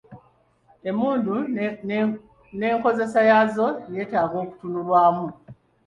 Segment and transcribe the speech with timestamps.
[0.89, 1.35] Emmundu
[2.57, 5.27] n’enkozesa yaazo yeetaaga okutunulwamu.